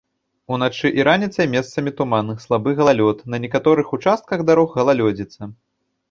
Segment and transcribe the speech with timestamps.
[0.55, 5.51] Уначы і раніцай месцамі туман, слабы галалёд, на некаторых участках дарог галалёдзіца.